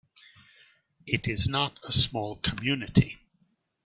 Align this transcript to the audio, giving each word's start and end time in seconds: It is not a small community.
It 1.05 1.27
is 1.27 1.47
not 1.47 1.79
a 1.87 1.91
small 1.91 2.37
community. 2.37 3.19